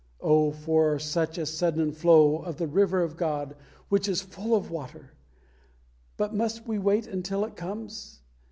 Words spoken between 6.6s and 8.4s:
we wait until it comes?